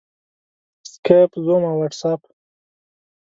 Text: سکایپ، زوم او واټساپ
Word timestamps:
سکایپ، 0.91 1.31
زوم 1.43 1.63
او 1.69 1.75
واټساپ 1.79 2.21